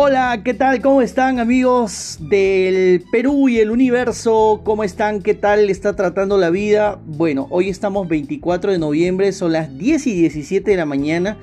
[0.00, 0.80] Hola, ¿qué tal?
[0.80, 4.60] ¿Cómo están amigos del Perú y el universo?
[4.62, 5.22] ¿Cómo están?
[5.22, 7.00] ¿Qué tal está tratando la vida?
[7.04, 11.36] Bueno, hoy estamos 24 de noviembre, son las 10 y 17 de la mañana.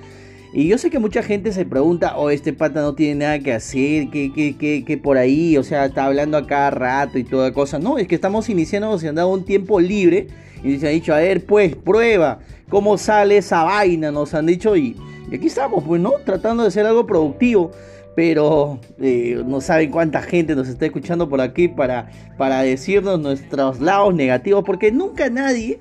[0.54, 3.52] Y yo sé que mucha gente se pregunta, oh, este pata no tiene nada que
[3.52, 7.52] hacer, que, que, que, por ahí, o sea, está hablando a cada rato y toda
[7.52, 7.78] cosa.
[7.78, 10.28] No, es que estamos iniciando, se han dado un tiempo libre
[10.64, 14.78] y se han dicho, a ver, pues, prueba, cómo sale esa vaina, nos han dicho
[14.78, 14.96] y,
[15.30, 16.14] y aquí estamos, pues, ¿no?
[16.24, 17.72] Tratando de hacer algo productivo
[18.16, 23.80] pero eh, no saben cuánta gente nos está escuchando por aquí para, para decirnos nuestros
[23.82, 25.80] lados negativos, porque nunca nadie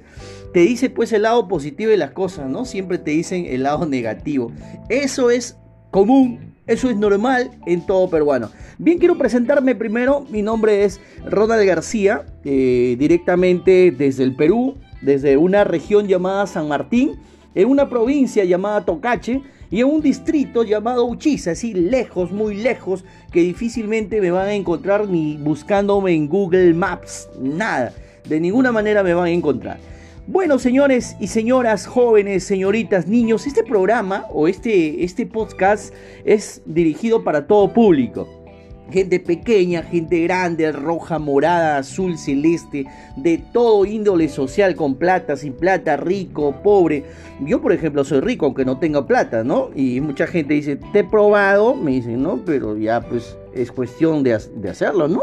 [0.53, 2.65] te dice pues el lado positivo de las cosas, ¿no?
[2.65, 4.53] Siempre te dicen el lado negativo.
[4.89, 5.59] Eso es
[5.91, 8.51] común, eso es normal en todo peruano.
[8.79, 15.37] Bien, quiero presentarme primero, mi nombre es Ronald García, eh, directamente desde el Perú, desde
[15.37, 17.17] una región llamada San Martín,
[17.55, 19.43] en una provincia llamada Tocache,
[19.75, 24.55] y en un distrito llamado Uchiza, así lejos, muy lejos, que difícilmente me van a
[24.55, 27.93] encontrar ni buscándome en Google Maps, nada,
[28.29, 29.81] de ninguna manera me van a encontrar.
[30.29, 35.93] Bueno, señores y señoras, jóvenes, señoritas, niños, este programa o este, este podcast
[36.25, 38.44] es dirigido para todo público
[38.91, 45.53] gente pequeña, gente grande, roja, morada, azul, celeste, de todo índole social, con plata, sin
[45.55, 47.05] plata, rico, pobre.
[47.41, 49.71] Yo, por ejemplo, soy rico, aunque no tenga plata, ¿no?
[49.75, 54.23] Y mucha gente dice, te he probado, me dicen, no, pero ya pues es cuestión
[54.23, 55.23] de, de hacerlo, ¿no?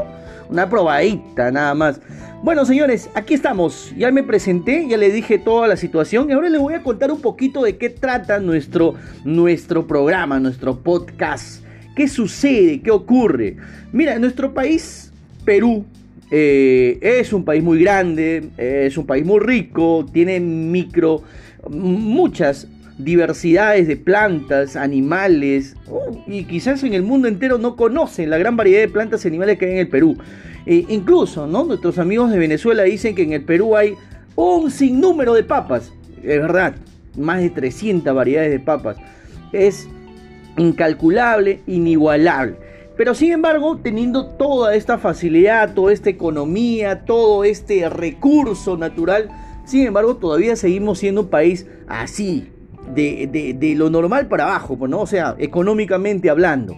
[0.50, 2.02] Una probadita, nada más.
[2.44, 3.94] Bueno, señores, aquí estamos.
[3.96, 7.12] Ya me presenté, ya le dije toda la situación y ahora les voy a contar
[7.12, 11.64] un poquito de qué trata nuestro, nuestro programa, nuestro podcast.
[11.96, 12.82] ¿Qué sucede?
[12.82, 13.58] ¿Qué ocurre?
[13.92, 15.12] Mira, nuestro país,
[15.44, 15.86] Perú,
[16.30, 21.24] eh, es un país muy grande, es un país muy rico, tiene micro,
[21.70, 28.38] muchas diversidades de plantas, animales, oh, y quizás en el mundo entero no conocen la
[28.38, 30.18] gran variedad de plantas y animales que hay en el Perú.
[30.66, 31.64] Eh, incluso, ¿no?
[31.66, 33.96] Nuestros amigos de Venezuela dicen que en el Perú hay
[34.36, 35.92] un sinnúmero de papas.
[36.18, 36.76] Es verdad,
[37.18, 38.98] más de 300 variedades de papas.
[39.52, 39.88] Es
[40.62, 42.56] incalculable, inigualable.
[42.98, 49.30] Pero sin embargo, teniendo toda esta facilidad, toda esta economía, todo este recurso natural,
[49.66, 52.50] sin embargo, todavía seguimos siendo un país así,
[52.94, 55.02] de, de, lo normal para abajo, ¿no?
[55.02, 56.76] O sea, económicamente hablando.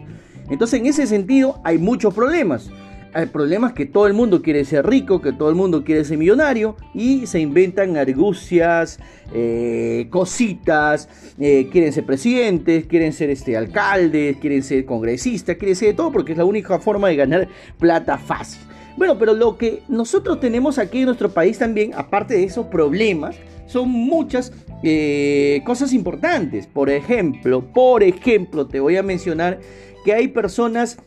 [0.49, 2.69] Entonces, en ese sentido, hay muchos problemas.
[3.15, 6.03] El problema es que todo el mundo quiere ser rico, que todo el mundo quiere
[6.03, 8.99] ser millonario y se inventan argucias,
[9.33, 11.07] eh, cositas,
[11.39, 16.11] eh, quieren ser presidentes, quieren ser este, alcaldes, quieren ser congresistas, quieren ser de todo
[16.11, 17.47] porque es la única forma de ganar
[17.77, 18.61] plata fácil.
[18.97, 23.35] Bueno, pero lo que nosotros tenemos aquí en nuestro país también, aparte de esos problemas,
[23.67, 24.51] son muchas
[24.81, 26.65] eh, cosas importantes.
[26.65, 29.59] Por ejemplo, por ejemplo, te voy a mencionar
[30.03, 30.97] que hay personas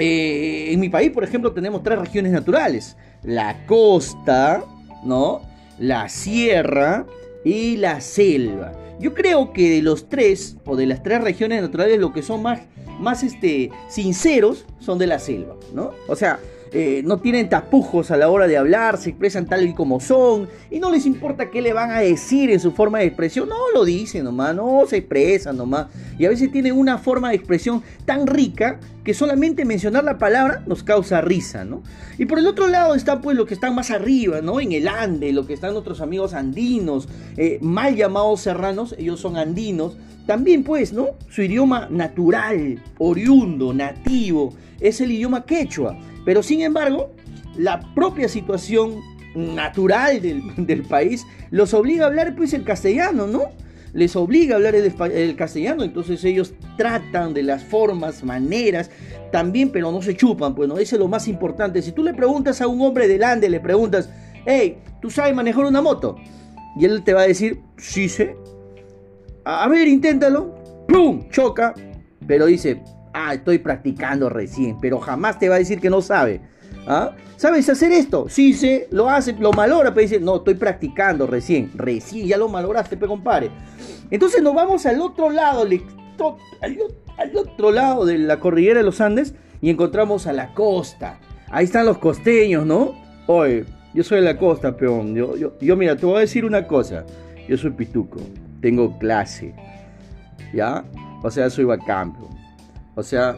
[0.00, 2.96] eh, en mi país, por ejemplo, tenemos tres regiones naturales.
[3.22, 4.64] La costa,
[5.04, 5.42] ¿no?
[5.78, 7.06] La sierra
[7.44, 8.72] y la selva.
[8.98, 12.42] Yo creo que de los tres, o de las tres regiones naturales, lo que son
[12.42, 12.60] más,
[12.98, 15.92] más este, sinceros son de la selva, ¿no?
[16.06, 16.38] O sea,
[16.72, 20.48] eh, no tienen tapujos a la hora de hablar, se expresan tal y como son,
[20.70, 23.56] y no les importa qué le van a decir en su forma de expresión, no
[23.74, 25.88] lo dicen nomás, no se expresan nomás,
[26.18, 30.62] y a veces tienen una forma de expresión tan rica que solamente mencionar la palabra
[30.66, 31.82] nos causa risa, ¿no?
[32.18, 34.60] Y por el otro lado está pues lo que están más arriba, ¿no?
[34.60, 39.36] En el Ande, lo que están nuestros amigos andinos, eh, mal llamados serranos, ellos son
[39.36, 41.08] andinos, también pues, ¿no?
[41.28, 45.98] Su idioma natural, oriundo, nativo, es el idioma quechua.
[46.24, 47.12] Pero sin embargo,
[47.56, 49.00] la propia situación
[49.34, 50.20] natural
[50.56, 53.44] del, país los obliga a hablar pues el castellano, ¿no?
[53.92, 58.88] Les obliga a hablar el, castellano, entonces ellos tratan de las formas, maneras,
[59.32, 61.82] también, pero no se chupan, pues no, eso es lo más importante.
[61.82, 64.08] Si tú le preguntas a un hombre del Ande, le preguntas,
[64.46, 66.14] hey, ¿tú sabes manejar una moto?
[66.76, 68.36] Y él te va a decir, sí sé.
[69.44, 70.54] A ver, inténtalo.
[70.86, 71.28] ¡Pum!
[71.30, 71.74] Choca.
[72.26, 76.40] Pero dice, Ah, estoy practicando recién, pero jamás te va a decir que no sabe.
[76.86, 77.12] ¿Ah?
[77.36, 78.26] ¿Sabes hacer esto?
[78.28, 81.70] Sí, sé, lo hace, lo malora, pero dice, no, estoy practicando recién.
[81.74, 83.50] Recién, ya lo maloraste, pe compadre.
[84.10, 89.34] Entonces nos vamos al otro lado, al, otro lado de la cordillera de los Andes
[89.60, 91.18] y encontramos a la costa.
[91.48, 92.94] Ahí están los costeños, ¿no?
[93.26, 93.64] Oye,
[93.94, 95.14] yo soy de la costa, peón.
[95.14, 97.04] Yo, yo, yo, mira, te voy a decir una cosa.
[97.48, 98.20] Yo soy pituco,
[98.60, 99.54] tengo clase.
[100.52, 100.84] ¿Ya?
[101.22, 102.39] O sea, soy bacán, peón.
[103.00, 103.34] O sea,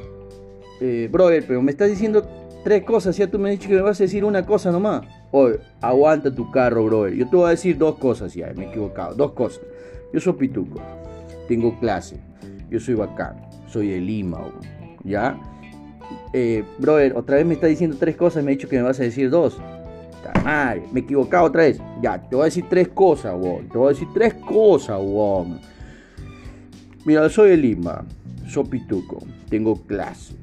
[0.81, 2.27] eh, brother, pero me estás diciendo
[2.65, 5.03] tres cosas, ya tú me has dicho que me vas a decir una cosa nomás.
[5.31, 7.15] Oye, aguanta tu carro, brother.
[7.15, 9.15] Yo te voy a decir dos cosas ya, me he equivocado.
[9.15, 9.63] Dos cosas.
[10.13, 10.81] Yo soy pituco,
[11.47, 12.17] tengo clase,
[12.69, 14.41] yo soy bacán, soy de Lima,
[15.05, 15.41] ¿ya?
[16.33, 18.99] eh, brother, otra vez me está diciendo tres cosas, me ha dicho que me vas
[18.99, 19.61] a decir dos.
[20.45, 21.81] Madre, me he equivocado otra vez.
[22.03, 23.69] Ya, te voy a decir tres cosas, weón.
[23.69, 25.61] Te voy a decir tres cosas, weón.
[27.05, 28.05] Mira, soy de Lima,
[28.53, 29.19] soy pituco,
[29.49, 30.35] tengo clase,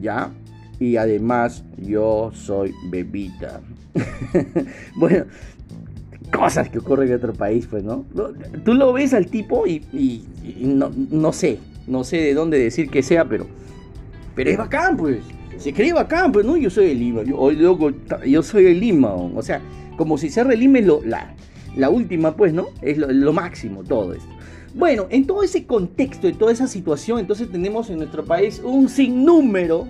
[0.00, 0.30] ¿ya?
[0.78, 3.60] Y además yo soy bebita.
[4.96, 5.24] bueno,
[6.32, 8.04] cosas que ocurren en otro país, pues, ¿no?
[8.64, 10.24] Tú lo ves al tipo y,
[10.60, 11.58] no, no, sé,
[11.88, 13.46] no sé de dónde decir que sea, pero,
[14.34, 15.18] pero es bacán, pues.
[15.56, 16.56] Se cree bacán, pues, ¿no?
[16.56, 19.60] Yo soy de Lima, yo, yo soy de Lima, o sea,
[19.96, 21.34] como si ser de Lima es la,
[21.76, 22.68] la última, pues, ¿no?
[22.80, 24.38] Es lo, lo máximo, todo esto.
[24.74, 28.88] Bueno, en todo ese contexto, en toda esa situación, entonces tenemos en nuestro país un
[28.88, 29.88] sinnúmero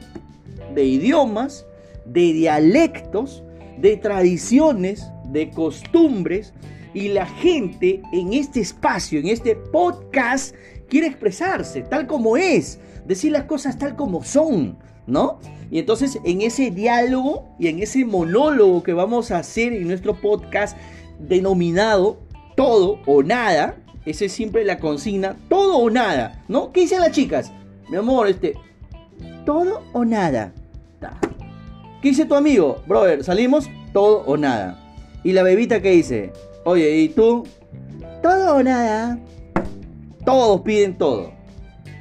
[0.74, 1.66] de idiomas,
[2.04, 3.42] de dialectos,
[3.78, 6.54] de tradiciones, de costumbres,
[6.94, 10.54] y la gente en este espacio, en este podcast,
[10.88, 15.38] quiere expresarse tal como es, decir las cosas tal como son, ¿no?
[15.70, 20.14] Y entonces en ese diálogo y en ese monólogo que vamos a hacer en nuestro
[20.18, 20.76] podcast
[21.18, 22.20] denominado
[22.56, 26.72] todo o nada, esa es siempre la consigna, todo o nada, ¿no?
[26.72, 27.52] ¿Qué dicen las chicas?
[27.90, 28.54] Mi amor, este,
[29.44, 30.52] todo o nada.
[32.02, 32.82] ¿Qué dice tu amigo?
[32.86, 34.78] Brother, salimos, todo o nada.
[35.24, 36.32] ¿Y la bebita qué dice?
[36.64, 37.44] Oye, ¿y tú?
[38.22, 39.18] Todo o nada.
[40.24, 41.32] Todos piden todo.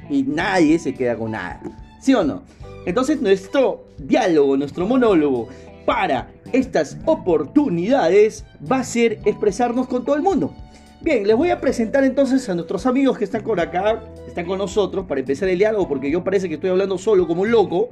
[0.08, 1.60] Y nadie se queda con nada.
[2.00, 2.42] ¿Sí o no?
[2.86, 5.48] Entonces nuestro diálogo, nuestro monólogo
[5.84, 10.54] para estas oportunidades va a ser expresarnos con todo el mundo.
[11.00, 14.58] Bien, les voy a presentar entonces a nuestros amigos que están por acá, están con
[14.58, 17.90] nosotros para empezar el diálogo, porque yo parece que estoy hablando solo como un loco.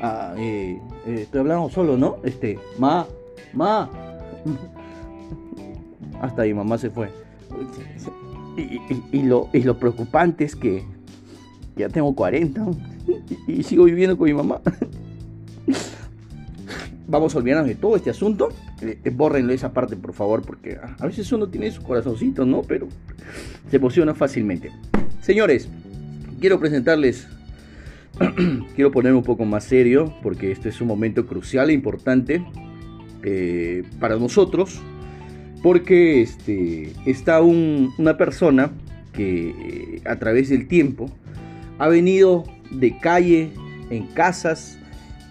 [0.00, 2.16] Ah, eh, eh, estoy hablando solo, ¿no?
[2.24, 3.06] Este, ma,
[3.52, 3.90] ma.
[6.22, 7.10] Hasta ahí, mamá se fue.
[9.12, 10.84] Y, lo, y lo preocupante es que
[11.76, 12.66] ya tengo 40
[13.46, 14.60] y sigo viviendo con mi mamá
[17.08, 18.50] vamos a olvidarnos de todo este asunto.
[18.80, 22.62] Eh, eh, bórrenlo esa parte, por favor, porque a veces uno tiene su corazoncito, ¿no?
[22.62, 22.86] Pero
[23.68, 24.70] se emociona fácilmente.
[25.20, 25.68] Señores,
[26.40, 27.26] quiero presentarles.
[28.74, 32.44] quiero ponerme un poco más serio, porque este es un momento crucial e importante
[33.24, 34.80] eh, para nosotros.
[35.62, 38.70] Porque este, está una persona
[39.12, 41.10] que a través del tiempo
[41.78, 43.50] ha venido de calle
[43.90, 44.78] en casas,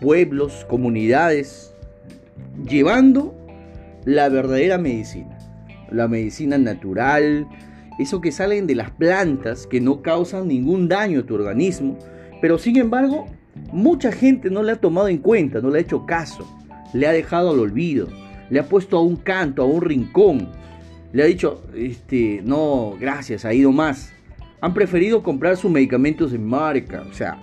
[0.02, 1.67] pueblos, comunidades,
[2.66, 3.36] llevando
[4.06, 5.38] la verdadera medicina,
[5.92, 7.48] la medicina natural,
[8.00, 11.98] eso que salen de las plantas que no causan ningún daño a tu organismo,
[12.42, 13.26] pero sin embargo
[13.72, 16.48] mucha gente no le ha tomado en cuenta, no le ha hecho caso,
[16.94, 18.08] le ha dejado al olvido,
[18.50, 20.50] le ha puesto a un canto, a un rincón,
[21.12, 24.14] le ha dicho, este, no, gracias, ha ido más.
[24.62, 27.38] Han preferido comprar sus medicamentos en marca, o sea,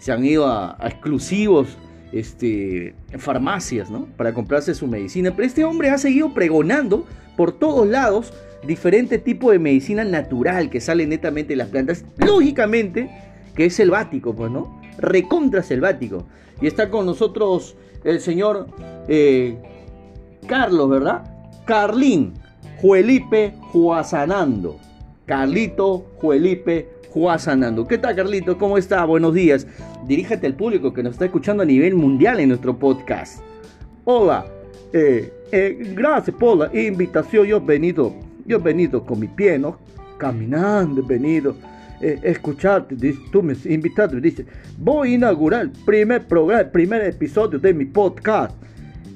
[0.00, 1.76] se han ido a, a exclusivos
[2.18, 4.06] este, farmacias, ¿no?
[4.16, 5.32] Para comprarse su medicina.
[5.34, 8.32] Pero este hombre ha seguido pregonando por todos lados
[8.66, 12.04] diferente tipo de medicina natural que sale netamente de las plantas.
[12.18, 13.10] Lógicamente
[13.54, 14.80] que es selvático, pues, ¿no?
[14.98, 16.26] Recontra selvático.
[16.60, 18.68] Y está con nosotros el señor
[19.08, 19.56] eh,
[20.46, 21.24] Carlos, ¿verdad?
[21.64, 22.34] Carlín,
[22.80, 24.78] Juelipe Juazanando.
[25.26, 27.88] Carlito Juelipe Juazanando.
[27.88, 28.58] ¿Qué tal, Carlito?
[28.58, 29.02] ¿Cómo está?
[29.06, 29.66] Buenos días
[30.06, 33.40] diríjate al público que nos está escuchando a nivel mundial en nuestro podcast.
[34.04, 34.44] Hola,
[34.92, 37.46] eh, eh, gracias por la invitación.
[37.46, 39.78] Yo he venido, yo he venido con mi pie, ¿no?
[40.18, 41.56] Caminando, he venido.
[42.02, 42.94] Eh, escucharte,
[43.32, 44.44] tú me invitaste, dice,
[44.76, 48.54] voy a inaugurar el primer programa, el primer episodio de mi podcast.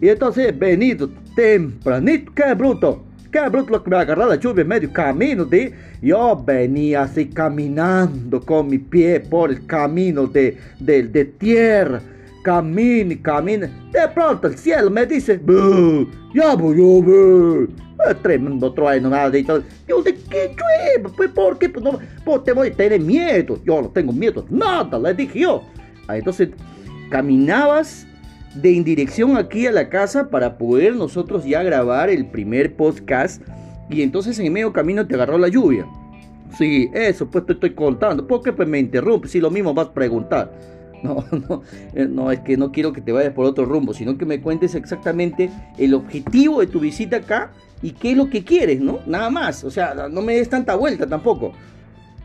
[0.00, 4.62] Y entonces he venido tempranito, qué bruto, qué bruto lo que me agarró la lluvia
[4.62, 5.72] en medio camino de
[6.02, 12.00] yo venía así caminando con mi pie por el camino de, de, tierra.
[12.42, 13.70] Camine, camine.
[13.92, 15.38] De pronto el cielo me dice,
[16.34, 17.68] ya voy
[18.08, 19.62] a tremendo trueno, nada de todo.
[19.87, 21.10] Yo, ¿de qué llueve?
[21.14, 21.68] Pues, ¿por qué?
[21.68, 23.60] Pues, no, pues te voy a tener miedo.
[23.64, 24.46] Yo no tengo miedo.
[24.49, 25.62] Nada, le dije yo.
[26.08, 26.49] Entonces,
[27.10, 28.06] caminabas
[28.54, 33.42] de en dirección aquí a la casa para poder nosotros ya grabar el primer podcast
[33.88, 35.87] y entonces en medio camino te agarró la lluvia.
[36.57, 38.26] Sí, eso pues te estoy contando.
[38.26, 39.30] ¿Por qué pues me interrumpes?
[39.30, 40.52] Si lo mismo vas a preguntar.
[41.02, 41.62] No, no,
[41.95, 44.42] eh, no, es que no quiero que te vayas por otro rumbo, sino que me
[44.42, 48.99] cuentes exactamente el objetivo de tu visita acá y qué es lo que quieres, ¿no?
[49.07, 49.64] Nada más.
[49.64, 51.52] O sea, no me des tanta vuelta tampoco.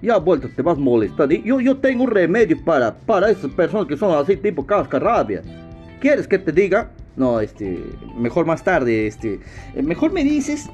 [0.02, 1.30] Ya vuelta, te vas a molestar.
[1.30, 5.42] Yo, yo tengo un remedio para, para esas personas que son así tipo cascarrabia.
[6.06, 6.92] ¿Quieres que te diga?
[7.16, 7.80] No, este,
[8.16, 9.40] mejor más tarde, este,
[9.74, 10.70] eh, mejor me dices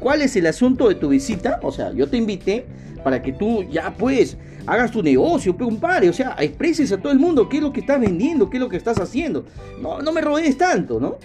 [0.00, 1.60] ¿cuál es el asunto de tu visita?
[1.62, 2.66] O sea, yo te invité
[3.02, 6.10] para que tú ya pues hagas tu negocio, compadre.
[6.10, 8.60] O sea, expreses a todo el mundo qué es lo que estás vendiendo, qué es
[8.60, 9.46] lo que estás haciendo.
[9.80, 11.16] No, no me rodees tanto, ¿no?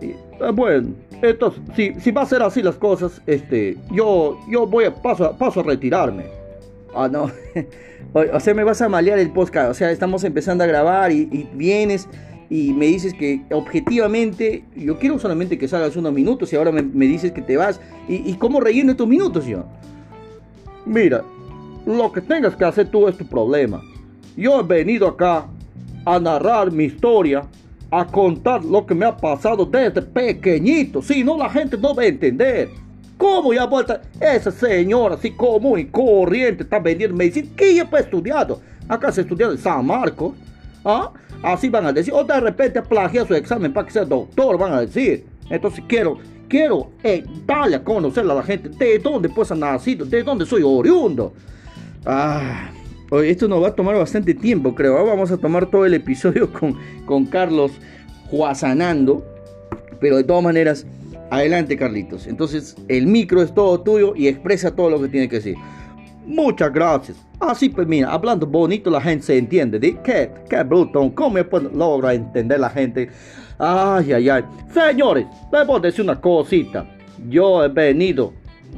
[0.00, 0.14] Eh,
[0.54, 0.90] bueno,
[1.22, 5.36] entonces, si, si va a ser así las cosas, este, yo, yo voy a paso,
[5.36, 6.26] paso a retirarme.
[6.94, 7.28] Ah, no.
[8.14, 9.70] o, sea, me vas a malear el podcast.
[9.70, 12.08] O sea, estamos empezando a grabar y, vienes
[12.48, 17.06] y me dices que objetivamente yo quiero solamente que salgas unos minutos y ahora me,
[17.06, 17.80] dices que te vas.
[18.08, 19.64] ¿Y, cómo relleno estos minutos yo?
[20.84, 21.24] Mira,
[21.84, 23.82] lo que tengas que hacer tú es tu problema.
[24.36, 25.46] Yo he venido acá
[26.04, 27.42] a narrar mi historia
[27.90, 31.02] a contar lo que me ha pasado desde pequeñito.
[31.02, 32.68] Si no, la gente no va a entender.
[33.16, 34.02] ¿Cómo ya vuelta?
[34.20, 37.48] Esa señora así común y corriente está vendiendo medicina.
[37.56, 38.60] ¿Qué ya ha estudiado?
[38.88, 40.34] Acá se estudiado en San Marcos.
[40.84, 41.10] ¿Ah?
[41.42, 42.12] Así van a decir.
[42.14, 45.24] O de repente plagia su examen para que sea doctor, van a decir.
[45.50, 50.04] Entonces quiero, quiero eh, darle a conocer a la gente de dónde pues ha nacido,
[50.04, 51.32] de dónde soy oriundo.
[52.04, 52.70] Ah.
[53.24, 55.04] Esto nos va a tomar bastante tiempo, creo.
[55.06, 57.72] Vamos a tomar todo el episodio con, con Carlos
[58.30, 59.24] Juazanando.
[60.00, 60.86] Pero de todas maneras,
[61.30, 62.26] adelante, Carlitos.
[62.26, 65.56] Entonces, el micro es todo tuyo y expresa todo lo que tiene que decir.
[66.26, 67.24] Muchas gracias.
[67.38, 69.78] Así pues, mira, hablando bonito la gente se entiende.
[69.78, 69.96] ¿de?
[70.02, 71.12] ¿Qué, qué bruto?
[71.14, 71.38] ¿Cómo
[71.72, 73.08] logra entender la gente?
[73.58, 74.44] Ay, ay, ay.
[74.72, 76.84] Señores, les voy a decir una cosita.
[77.28, 78.32] Yo he venido.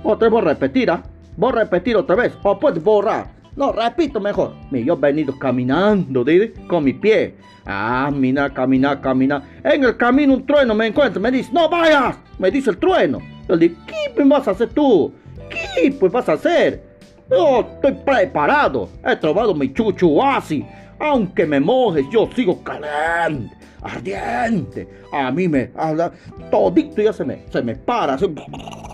[0.04, 1.02] Otra voy a repetir, ¿ah?
[1.36, 2.32] Voy a repetir otra vez.
[2.42, 3.28] O puedes borrar.
[3.56, 4.54] No, repito mejor.
[4.70, 6.52] Yo he venido caminando, ¿sí?
[6.68, 7.34] con mi pie.
[7.64, 9.42] Ah, mira, caminar, caminar.
[9.64, 11.20] En el camino un trueno me encuentra.
[11.20, 12.16] Me dice, no vayas.
[12.38, 13.18] Me dice el trueno.
[13.48, 15.12] Yo le digo, ¿qué vas a hacer tú?
[15.48, 16.87] ¿Qué pues vas a hacer?
[17.30, 18.88] Estoy preparado.
[19.04, 20.64] He probado mi chuchu así.
[20.98, 24.88] Aunque me mojes, yo sigo caliente, ardiente.
[25.12, 26.10] A mí me habla
[26.50, 28.18] todito ya se me, se me para,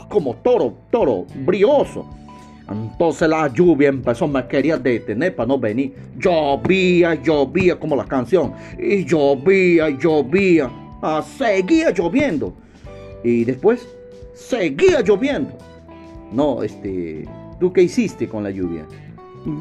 [0.09, 2.07] como toro, toro, brioso.
[2.71, 5.95] Entonces la lluvia empezó, me quería detener para no venir.
[6.19, 8.53] Llovía, llovía como la canción.
[8.79, 10.71] Y llovía, llovía.
[11.03, 12.55] Ah, seguía lloviendo.
[13.23, 13.87] Y después,
[14.35, 15.57] seguía lloviendo.
[16.33, 17.25] No, este,
[17.59, 18.87] ¿tú qué hiciste con la lluvia?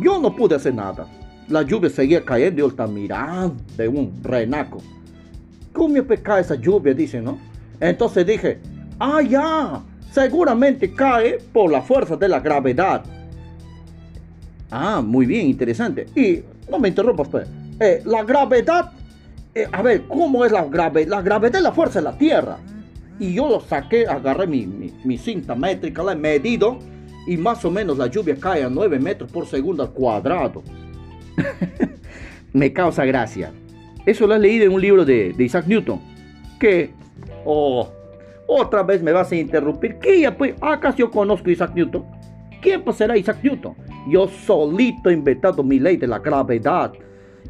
[0.02, 1.08] Yo no pude hacer nada.
[1.50, 4.78] La lluvia seguía cayendo estaba mirando de un renaco.
[5.74, 6.94] ¿Cómo me cae esa lluvia?
[6.94, 7.38] Dice, ¿no?
[7.80, 8.60] Entonces dije,
[9.00, 9.82] ah, ya,
[10.12, 13.04] seguramente cae por la fuerza de la gravedad.
[14.72, 16.06] Ah, muy bien, interesante.
[16.16, 17.48] Y no me interrumpas, pues.
[17.80, 18.92] Eh, la gravedad,
[19.54, 21.10] eh, a ver, ¿cómo es la gravedad?
[21.10, 22.58] La gravedad es la fuerza de la Tierra.
[23.20, 26.80] Y yo lo saqué, agarré mi, mi, cinta métrica, la he medido
[27.26, 30.64] y más o menos la lluvia cae a 9 metros por segundo al cuadrado.
[32.54, 33.52] me causa gracia.
[34.06, 36.02] Eso lo has leído en un libro de, de Isaac Newton.
[36.60, 36.92] Que,
[37.46, 37.90] oh,
[38.48, 39.96] otra vez me vas a interrumpir.
[40.00, 40.30] ¿Qué?
[40.38, 42.06] Pues, ¿acaso yo conozco a Isaac Newton?
[42.62, 43.76] ¿Quién pues será Isaac Newton?
[44.10, 46.94] Yo solito he inventado mi ley de la gravedad.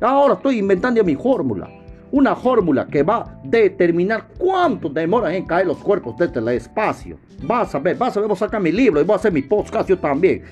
[0.02, 1.70] Ahora estoy inventando mi fórmula.
[2.14, 7.18] Una fórmula que va a determinar cuánto demoran en caer los cuerpos desde el espacio.
[7.42, 9.32] Vas a ver, vas a ver, voy a sacar mi libro y voy a hacer
[9.32, 10.44] mi podcast yo también.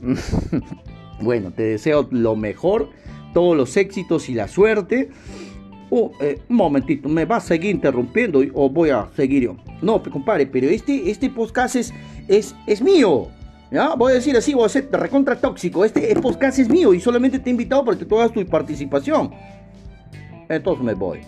[1.20, 2.88] bueno, te deseo lo mejor,
[3.34, 5.10] todos los éxitos y la suerte.
[5.90, 9.56] Oh, eh, un momentito, ¿me vas a seguir interrumpiendo o voy a seguir yo?
[9.82, 11.92] No, compadre, pero este, este podcast es,
[12.28, 13.28] es, mío.
[13.70, 13.94] ¿Ya?
[13.94, 15.84] Voy a decir así, voy a ser recontra tóxico.
[15.84, 19.32] Este podcast es mío y solamente te he invitado para que tú hagas tu participación.
[20.50, 21.20] Entonces me voy.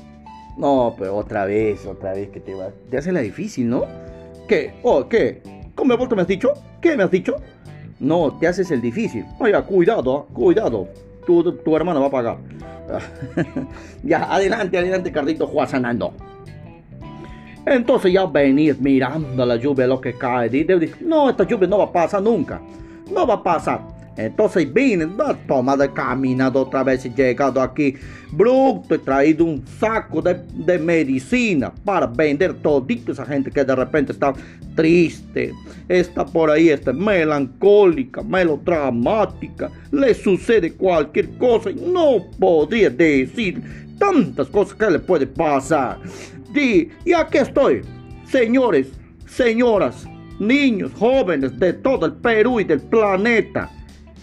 [0.59, 2.73] No, pero otra vez, otra vez que te vas.
[2.91, 3.85] Te hace la difícil, ¿no?
[4.49, 4.75] ¿Qué?
[4.83, 5.41] ¿Oh, qué?
[5.75, 6.53] ¿Cómo me has dicho?
[6.81, 7.37] ¿Qué me has dicho?
[8.01, 9.25] No, te haces el difícil.
[9.39, 10.89] Oiga, cuidado, cuidado.
[11.25, 12.37] Tu, tu hermano va a pagar.
[14.03, 16.13] ya, adelante, adelante, Cardito Juazanando.
[17.65, 20.49] Entonces ya venís mirando la lluvia, lo que cae.
[20.49, 20.67] Y
[21.01, 22.61] no, esta lluvia no va a pasar nunca.
[23.09, 23.92] No va a pasar.
[24.17, 27.95] Entonces vine, no, toma de caminado otra vez y llegado aquí.
[28.31, 34.13] Bruto, he traído un saco de, medicina para vender todito esa gente que de repente
[34.13, 34.33] está
[34.75, 35.53] triste,
[35.89, 43.63] está por ahí, está melancólica, melodramática, le sucede cualquier cosa y no podía decir
[43.99, 45.99] tantas cosas que le puede pasar.
[46.55, 47.83] Y, y aquí estoy,
[48.27, 48.89] señores,
[49.27, 50.07] señoras,
[50.39, 53.71] niños, jóvenes de todo el Perú y del planeta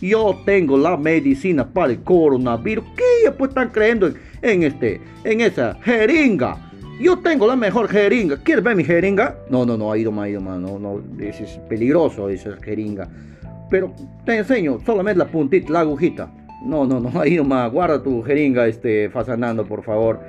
[0.01, 2.85] yo tengo la medicina para el coronavirus.
[2.95, 6.57] ¿Qué pues están creyendo en, este, en esa jeringa?
[6.99, 8.37] Yo tengo la mejor jeringa.
[8.37, 9.37] ¿Quieres ver mi jeringa?
[9.49, 10.61] No, no, no, ha ido ha ido mal.
[10.61, 13.07] No, no, es, es peligroso esa jeringa.
[13.69, 13.93] Pero
[14.25, 16.29] te enseño solamente la puntita, la agujita.
[16.63, 17.69] No, no, no, ha ido mal.
[17.71, 20.19] Guarda tu jeringa, este, Fasanando, por favor.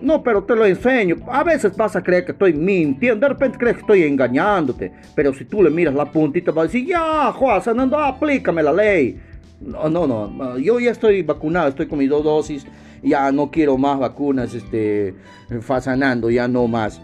[0.00, 1.16] No, pero te lo enseño.
[1.28, 4.92] A veces vas a creer que estoy mintiendo, de repente crees que estoy engañándote.
[5.14, 8.72] Pero si tú le miras la puntita, vas a decir, ya, Juan Sanando, aplícame la
[8.72, 9.20] ley.
[9.60, 12.66] No, no, no, yo ya estoy vacunado, estoy con mis dos dosis,
[13.02, 15.14] ya no quiero más vacunas, este,
[15.60, 17.00] fasanando, ya no más.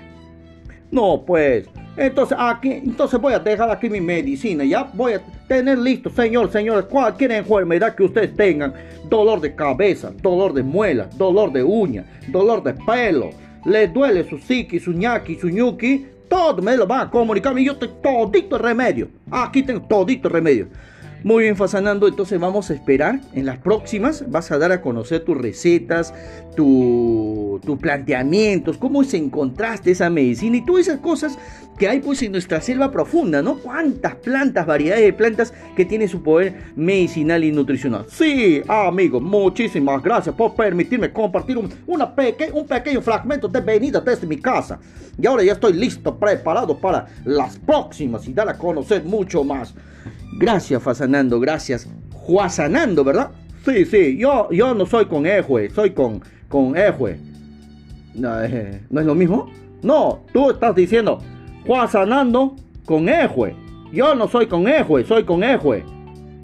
[0.90, 5.78] No, pues, entonces aquí, entonces voy a dejar aquí mi medicina, ya voy a tener
[5.78, 8.72] listo, señor, señores, cualquier enfermedad que ustedes tengan,
[9.08, 13.30] dolor de cabeza, dolor de muela, dolor de uña, dolor de pelo,
[13.64, 17.64] les duele su psiqui, su ñaki, su ñuki, todo me lo van a comunicar y
[17.64, 19.08] yo tengo todito el remedio.
[19.30, 20.68] Aquí tengo todito el remedio.
[21.22, 24.30] Muy bien, Fasanando, entonces vamos a esperar en las próximas.
[24.30, 26.14] Vas a dar a conocer tus recetas,
[26.56, 31.38] tus tu planteamientos, cómo se encontraste esa medicina y todas esas cosas
[31.78, 33.58] que hay pues en nuestra selva profunda, ¿no?
[33.58, 38.06] Cuántas plantas, variedades de plantas que tiene su poder medicinal y nutricional.
[38.08, 42.14] Sí, amigo, muchísimas gracias por permitirme compartir un, una
[42.52, 44.78] un pequeño fragmento de venida desde mi casa.
[45.18, 49.74] Y ahora ya estoy listo, preparado para las próximas y dar a conocer mucho más.
[50.38, 51.88] Gracias, Fasanando, gracias.
[52.12, 53.30] Juasanando, ¿verdad?
[53.64, 57.18] Sí, sí, yo, yo no soy con Ejue, soy con, con Ejue.
[58.14, 59.50] No, eh, ¿No es lo mismo?
[59.82, 61.18] No, tú estás diciendo
[61.66, 63.54] Juasanando con Ejue.
[63.92, 65.84] Yo no soy con Ejue, soy con Ejue.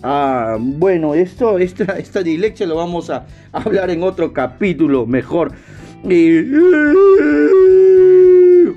[0.03, 5.53] Ah, bueno, esto, esta, esta dislexia lo vamos a hablar en otro capítulo mejor.
[6.05, 6.43] Y...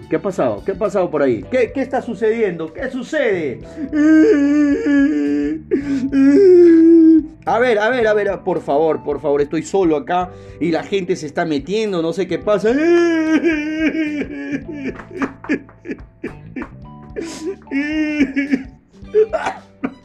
[0.09, 0.63] ¿Qué ha pasado?
[0.65, 1.43] ¿Qué ha pasado por ahí?
[1.49, 2.73] ¿Qué, está sucediendo?
[2.73, 3.59] ¿Qué sucede?
[7.45, 10.29] A ver, a ver, a ver, por favor, por favor, estoy solo acá
[10.59, 12.73] y la gente se está metiendo, no sé qué pasa.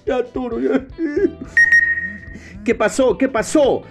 [0.06, 0.24] Ya.
[2.64, 3.18] ¿Qué pasó?
[3.18, 3.82] ¿Qué pasó?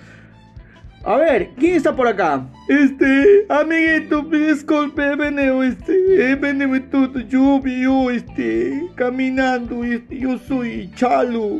[1.05, 2.48] A ver, ¿quién está por acá?
[2.69, 11.60] Este, amiguito, disculpe, veneo, este, veneo todo lluvio, este, caminando, este, yo soy Chalo.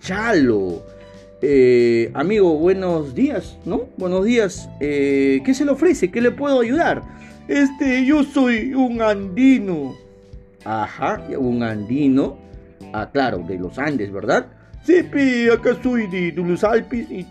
[0.00, 0.82] Chalo.
[1.42, 3.82] Eh, amigo, buenos días, ¿no?
[3.96, 4.68] Buenos días.
[4.80, 6.10] Eh, ¿Qué se le ofrece?
[6.10, 7.02] ¿Qué le puedo ayudar?
[7.46, 9.94] Este, yo soy un andino.
[10.64, 12.36] Ajá, un andino.
[12.92, 14.48] Ah, claro, de los Andes, ¿verdad?
[14.82, 17.26] Sí, pi, acá soy de, los Alpes y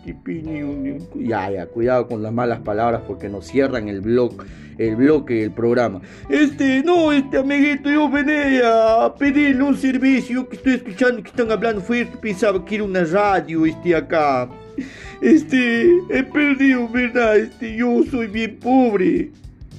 [1.15, 4.33] Ya, ya, cuidado con las malas palabras porque nos cierran el blog,
[4.77, 5.99] el bloque del programa.
[6.29, 11.51] Este, no, este amiguito, yo venía a pedirle un servicio que estoy escuchando que están
[11.51, 14.47] hablando fuerte, pensaba que era una radio, este, acá.
[15.19, 17.35] Este, he perdido, ¿verdad?
[17.35, 19.31] Este, yo soy bien pobre.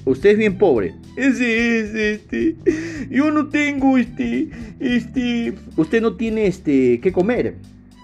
[0.05, 0.93] Usted es bien pobre.
[1.15, 2.55] Ese es, este.
[3.09, 5.53] Yo no tengo, este, este.
[5.75, 7.55] Usted no tiene, este, qué comer.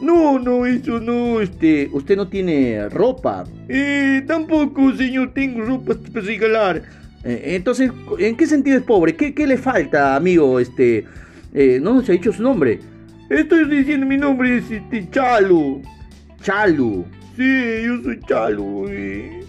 [0.01, 1.89] No, no, eso no, este.
[1.91, 3.45] Usted no tiene ropa.
[3.67, 6.83] Eh, tampoco, señor, tengo ropa para regalar.
[7.23, 9.15] Eh, entonces, ¿en qué sentido es pobre?
[9.15, 10.59] ¿Qué, qué le falta, amigo?
[10.59, 11.05] Este.
[11.53, 12.79] Eh, no se ha dicho su nombre.
[13.29, 15.81] Estoy diciendo mi nombre es este Chalo.
[16.41, 17.05] Chalo.
[17.35, 17.43] Sí,
[17.83, 18.85] yo soy Chalo.
[18.89, 19.41] Eh.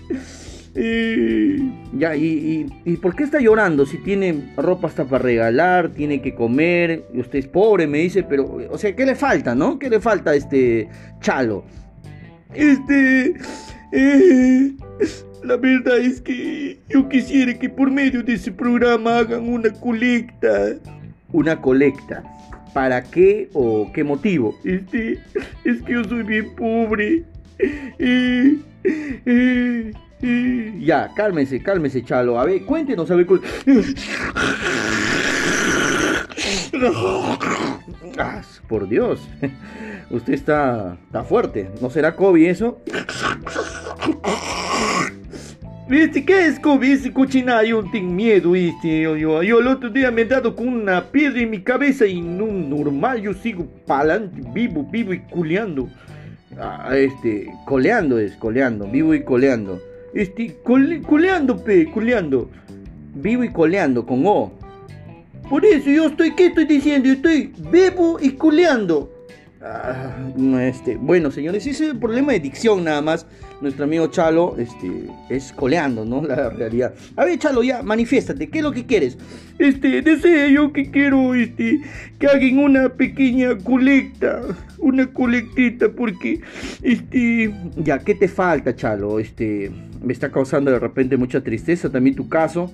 [0.74, 1.98] Y...
[1.98, 3.86] Ya, y, y, por qué está llorando?
[3.86, 8.22] Si tiene ropa hasta para regalar, tiene que comer, y usted es pobre, me dice,
[8.22, 9.78] pero, o sea, ¿qué le falta, no?
[9.78, 10.88] ¿Qué le falta a este
[11.20, 11.64] chalo?
[12.54, 13.34] Este...
[13.92, 14.72] Eh,
[15.42, 20.74] la verdad es que yo quisiera que por medio de ese programa hagan una colecta.
[21.32, 22.22] Una colecta.
[22.74, 24.58] ¿Para qué o qué motivo?
[24.64, 25.18] Este,
[25.64, 27.24] es que yo soy bien pobre.
[27.58, 28.56] Eh,
[29.26, 32.38] eh, ya, cálmese, cálmese, Chalo.
[32.38, 33.26] A ver, cuéntenos, a ver.
[38.18, 39.20] Ah, por Dios,
[40.10, 41.70] usted está, está fuerte.
[41.80, 42.80] ¿No será COVID eso?
[45.88, 46.92] ¿Viste qué es COVID?
[46.92, 49.02] Ese cochina, yo tengo miedo, ¿viste?
[49.02, 52.06] Yo, yo, yo, el otro día me he dado con una piedra en mi cabeza
[52.06, 55.88] y no normal, yo sigo pa'lante, vivo, vivo y culeando.
[56.58, 59.80] Ah, este, coleando es, coleando, vivo y coleando.
[60.14, 62.50] Este, coleando, pe, coleando.
[63.14, 64.52] Vivo y coleando con O.
[65.48, 67.08] Por eso yo estoy, ¿qué estoy diciendo?
[67.08, 69.12] Yo estoy vivo y coleando.
[69.60, 70.14] Ah,
[70.60, 73.26] este, bueno, señores, ese es el problema de dicción nada más.
[73.60, 74.88] Nuestro amigo Chalo este,
[75.28, 76.22] es coleando, ¿no?
[76.22, 76.94] La realidad.
[77.16, 78.48] A ver, Chalo, ya, manifiéstate.
[78.48, 79.18] ¿Qué es lo que quieres?
[79.58, 81.80] Este, deseo yo que quiero, este,
[82.20, 84.42] que hagan una pequeña colecta.
[84.78, 86.40] Una colectita, porque,
[86.82, 87.52] este...
[87.78, 89.18] Ya, ¿qué te falta, Chalo?
[89.18, 92.72] Este, me está causando de repente mucha tristeza también tu caso.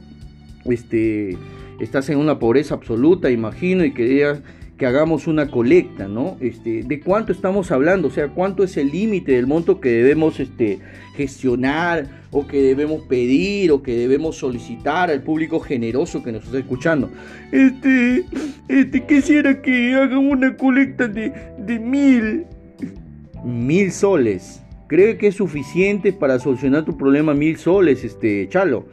[0.65, 1.37] Este,
[1.81, 6.37] estás en una pobreza absoluta, imagino, y querías que que hagamos una colecta, ¿no?
[6.41, 8.09] Este, ¿De cuánto estamos hablando?
[8.09, 10.81] O sea, ¿cuánto es el límite del monto que debemos este,
[11.15, 16.59] gestionar o que debemos pedir o que debemos solicitar al público generoso que nos está
[16.59, 17.09] escuchando?
[17.53, 18.25] Este,
[18.69, 22.45] este, quisiera que hagan una colecta de, de mil.
[23.45, 24.64] Mil soles.
[24.87, 28.87] ¿Cree que es suficiente para solucionar tu problema mil soles, este, Chalo?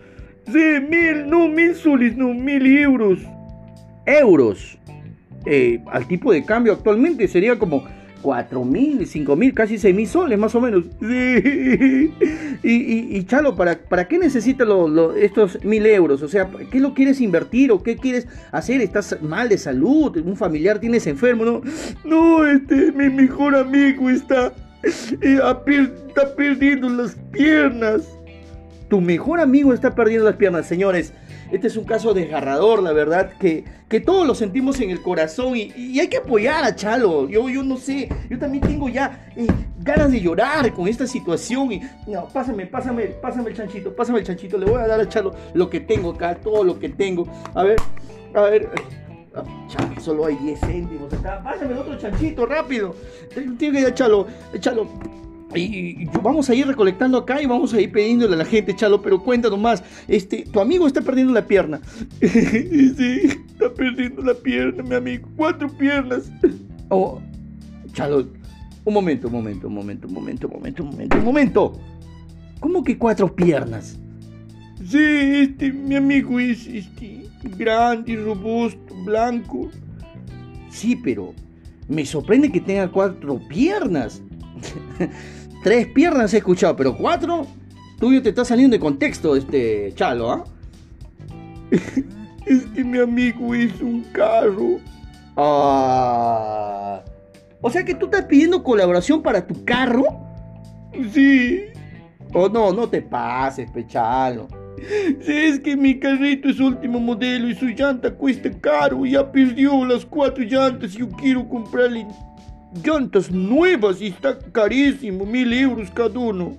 [0.45, 3.19] Sí, mil, no, mil soles, no, mil euros.
[4.06, 4.77] Euros.
[5.45, 7.84] Eh, al tipo de cambio actualmente sería como
[8.21, 10.86] 4 mil, 5 mil, casi 6 mil soles más o menos.
[11.01, 12.13] Sí.
[12.63, 14.67] Y, y, Chalo, ¿para, ¿para qué necesitas
[15.17, 16.21] estos mil euros?
[16.21, 18.82] O sea, ¿qué lo quieres invertir o qué quieres hacer?
[18.82, 20.15] ¿Estás mal de salud?
[20.17, 21.43] ¿Un familiar tienes enfermo?
[21.43, 21.62] No,
[22.06, 28.07] no este, mi mejor amigo está, está perdiendo las piernas.
[28.89, 31.13] Tu mejor amigo está perdiendo las piernas, señores.
[31.51, 35.57] Este es un caso desgarrador, la verdad, que, que todos lo sentimos en el corazón
[35.57, 37.27] y, hay que apoyar a Chalo.
[37.27, 39.47] Yo, yo no sé, yo también tengo ya eh,
[39.79, 41.73] ganas de llorar con esta situación.
[41.73, 44.57] Y, no, pásame, pásame, pásame el chanchito, pásame el chanchito.
[44.57, 47.27] Le voy a dar a Chalo lo que tengo acá, todo lo que tengo.
[47.53, 47.77] A ver,
[48.33, 48.69] a ver.
[49.67, 51.41] Chalo, solo hay 10 céntimos acá.
[51.43, 52.95] Pásame otro chanchito, rápido.
[53.33, 54.27] Tengo que ir a Chalo.
[54.59, 54.87] Chalo,
[55.55, 59.01] y, vamos a ir recolectando acá y vamos a ir pidiéndole a la gente, Chalo,
[59.01, 59.83] pero cuéntanos más.
[60.07, 61.79] Este, tu amigo está perdiendo la pierna.
[62.21, 65.27] sí, está perdiendo la pierna, mi amigo.
[65.35, 66.31] Cuatro piernas.
[66.89, 67.21] Oh,
[67.93, 68.27] Chalo,
[68.83, 71.73] un momento, un momento, un momento, un momento, un momento, un momento, un momento.
[72.59, 73.97] ¿Cómo que cuatro piernas?
[74.85, 79.69] Sí, este, mi amigo es este, grande, robusto, blanco.
[80.69, 81.34] Sí, pero
[81.88, 84.21] me sorprende que tenga cuatro piernas.
[85.63, 87.45] Tres piernas he escuchado, pero cuatro,
[87.99, 90.43] tuyo te está saliendo de contexto este chalo, ¿ah?
[92.45, 94.80] es que mi amigo es un carro.
[95.38, 97.04] Ah.
[97.62, 100.06] O sea que tú estás pidiendo colaboración para tu carro.
[101.13, 101.65] Sí.
[102.34, 104.47] Oh, no, no te pases, pechalo.
[105.21, 109.86] Si es que mi carrito es último modelo y su llanta cuesta caro, ya perdió
[109.86, 112.07] las cuatro llantas y yo quiero comprarle
[112.84, 116.57] llantas nuevas y está carísimo, mil euros cada uno.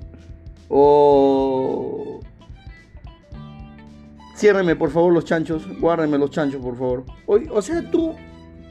[0.69, 2.21] Oh.
[4.37, 7.05] Ciérreme por favor los chanchos, guárdeme los chanchos por favor.
[7.27, 8.15] O, sea, tú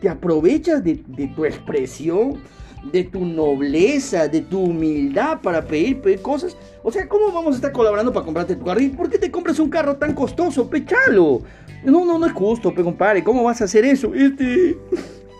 [0.02, 2.42] te aprovechas de, tu expresión,
[2.84, 6.58] de tu nobleza, de tu humildad para pedir, cosas.
[6.84, 8.82] O sea, ¿cómo vamos a estar colaborando para comprarte tu carro?
[8.82, 10.70] ¿Y por qué te compras un carro tan costoso?
[10.70, 11.42] Pechalo.
[11.84, 13.24] No, no, no es justo, pe compadre.
[13.24, 14.14] ¿Cómo vas a hacer eso?
[14.14, 14.78] Este.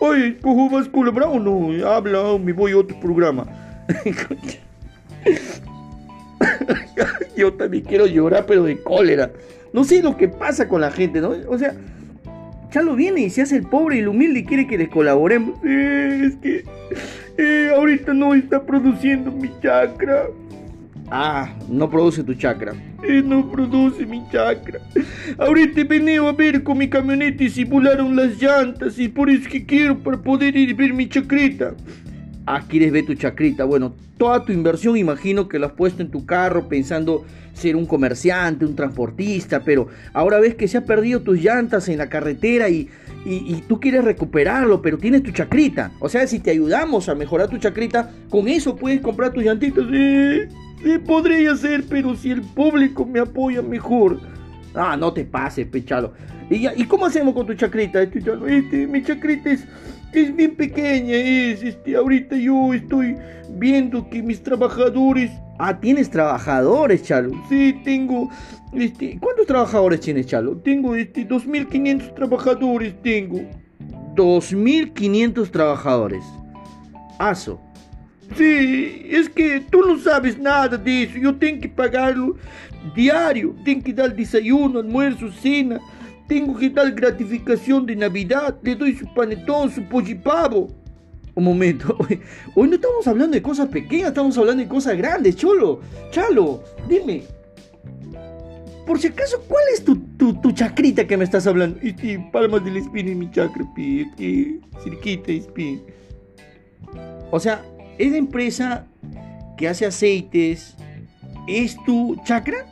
[0.00, 1.86] Oye, ¿cómo vas colaborar o no?
[1.88, 3.46] Habla, me voy a otro programa.
[7.36, 9.30] Yo también quiero llorar, pero de cólera.
[9.72, 11.34] No sé lo que pasa con la gente, ¿no?
[11.48, 11.74] O sea,
[12.72, 15.58] Chalo viene y se hace el pobre y el humilde y quiere que les colaboremos.
[15.64, 16.64] Eh, es que
[17.38, 20.26] eh, ahorita no está produciendo mi chakra.
[21.10, 22.72] Ah, no produce tu chakra.
[23.02, 24.80] Eh, no produce mi chakra.
[25.38, 29.48] Ahorita he venido a ver con mi camioneta y simularon las llantas y por eso
[29.48, 31.74] que quiero para poder ir a ver mi chacrita.
[32.46, 33.64] Ah, quieres ver tu chacrita.
[33.64, 37.86] Bueno, toda tu inversión imagino que lo has puesto en tu carro pensando ser un
[37.86, 42.68] comerciante, un transportista, pero ahora ves que se ha perdido tus llantas en la carretera
[42.68, 42.88] y,
[43.24, 45.92] y, tú quieres recuperarlo, pero tienes tu chacrita.
[46.00, 49.84] O sea, si te ayudamos a mejorar tu chacrita, con eso puedes comprar tus llantitas.
[49.90, 50.40] Sí.
[50.82, 54.18] Sí, podría ser, pero si el público me apoya mejor.
[54.74, 56.12] Ah, no te pases, pechalo.
[56.54, 58.02] ¿Y, ¿Y cómo hacemos con tu chacrita?
[58.02, 59.66] Este, este, mi chacrita es,
[60.12, 63.16] es bien pequeña, es, este, ahorita yo estoy
[63.50, 65.30] viendo que mis trabajadores...
[65.58, 67.30] Ah, ¿tienes trabajadores, Chalo?
[67.48, 68.28] Sí, tengo,
[68.72, 69.18] este...
[69.20, 70.56] ¿Cuántos trabajadores tienes, Chalo?
[70.58, 73.40] Tengo, este, 2.500 trabajadores, tengo.
[74.14, 76.24] 2.500 trabajadores.
[77.18, 77.60] Aso.
[78.36, 81.18] Sí, es que tú no sabes nada de eso.
[81.18, 82.36] Yo tengo que pagarlo
[82.94, 83.54] diario.
[83.64, 85.78] Tengo que dar desayuno, almuerzo, cena.
[86.32, 88.56] Tengo que dar gratificación de Navidad.
[88.62, 89.82] Le doy su panetón, su
[90.22, 90.68] pavo.
[91.34, 91.94] Un momento,
[92.54, 95.80] hoy, no estamos hablando de cosas pequeñas, estamos hablando de cosas grandes, Cholo.
[96.10, 97.24] Chalo, dime.
[98.86, 101.78] Por si acaso, ¿cuál es tu, tu, chacrita que me estás hablando?
[102.32, 104.08] Palmas del espín en mi chakra, pi.
[104.10, 105.82] Aquí, cerquita, espín.
[107.30, 107.62] O sea,
[107.98, 108.86] esa empresa
[109.58, 110.76] que hace aceites
[111.46, 112.71] es tu chakra?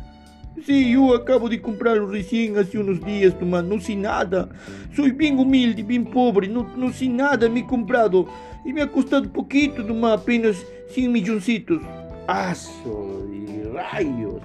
[0.64, 4.48] Sí, yo acabo de comprarlo recién hace unos días, nomás, no sé nada.
[4.94, 8.26] Soy bien humilde, bien pobre, no, no sé nada, me he comprado.
[8.64, 10.56] Y me ha costado poquito, apenas
[10.90, 11.80] 100 milloncitos.
[12.26, 14.42] ¡Aso de rayos!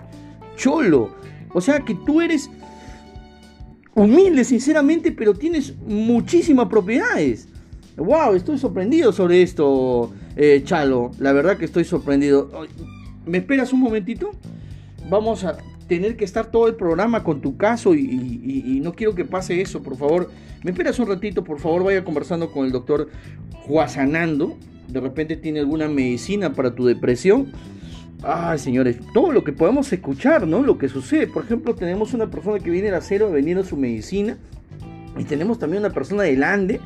[0.56, 1.10] Cholo,
[1.54, 2.50] o sea que tú eres
[3.94, 7.50] humilde, sinceramente, pero tienes muchísimas propiedades.
[7.98, 11.12] Wow, estoy sorprendido sobre esto, eh, Chalo.
[11.20, 12.50] La verdad que estoy sorprendido.
[13.26, 14.32] ¿Me esperas un momentito?
[15.10, 19.26] Vamos a tener que estar todo el programa con tu caso y, no quiero que
[19.26, 20.32] pase eso, por favor.
[20.64, 21.44] ¿Me esperas un ratito?
[21.44, 23.10] Por favor, vaya conversando con el doctor
[23.66, 24.58] Juasanando.
[24.88, 27.52] De repente tiene alguna medicina para tu depresión.
[28.24, 30.62] Ay, señores, todo lo que podemos escuchar, ¿no?
[30.62, 31.28] Lo que sucede.
[31.28, 34.38] Por ejemplo, tenemos una persona que viene a la cero vendiendo su medicina.
[35.18, 36.80] Y tenemos también una persona del Ande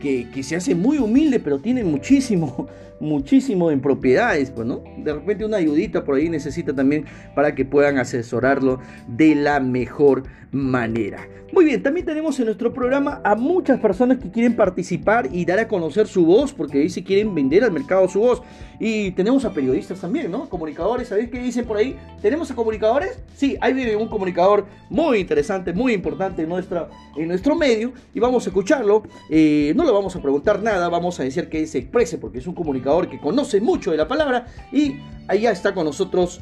[0.00, 2.68] que, que, se hace muy humilde, pero tiene muchísimo,
[3.00, 4.82] muchísimo en propiedades, pues, ¿no?
[4.98, 7.04] De repente una ayudita por ahí necesita también
[7.34, 11.28] para que puedan asesorarlo de la mejor manera.
[11.52, 15.60] Muy bien, también tenemos en nuestro programa a muchas personas que quieren participar y dar
[15.60, 18.42] a conocer su voz, porque ahí se quieren vender al mercado su voz.
[18.80, 20.48] Y tenemos a periodistas también, ¿no?
[20.48, 21.96] Comunicadores, ¿sabéis qué dicen por ahí?
[22.20, 23.22] ¿Tenemos a comunicadores?
[23.34, 28.20] Sí, ahí viene un comunicador muy interesante, muy importante en, nuestra, en nuestro medio y
[28.20, 29.04] vamos a escucharlo.
[29.30, 32.46] Eh, no le vamos a preguntar nada, vamos a decir que se exprese porque es
[32.46, 36.40] un comunicador que conoce mucho de la palabra y allá está con nosotros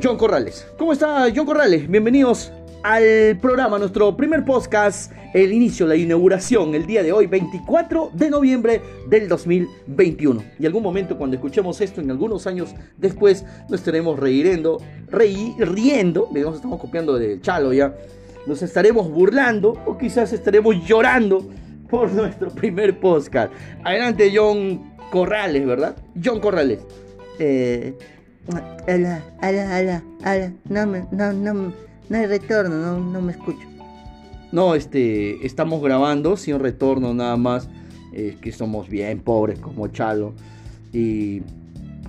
[0.00, 0.64] John Corrales.
[0.78, 1.90] ¿Cómo está John Corrales?
[1.90, 2.52] Bienvenidos
[2.84, 8.30] al programa, nuestro primer podcast, el inicio, la inauguración, el día de hoy, 24 de
[8.30, 10.44] noviembre del 2021.
[10.60, 16.28] Y algún momento cuando escuchemos esto, en algunos años después, nos estaremos riendo, reí, riendo,
[16.32, 17.96] digamos, estamos copiando de Chalo ya,
[18.46, 21.44] nos estaremos burlando o quizás estaremos llorando
[21.90, 23.52] por nuestro primer podcast.
[23.82, 25.94] Adelante, John Corrales, ¿verdad?
[26.22, 26.80] John Corrales.
[27.38, 27.96] Eh,
[28.88, 31.72] ala, ala, ala, ala, no me, no, no,
[32.08, 33.64] no hay retorno, no, no me escucho.
[34.50, 37.68] No, este, estamos grabando sin retorno nada más.
[38.12, 40.34] Es que somos bien pobres como Chalo.
[40.92, 41.42] Y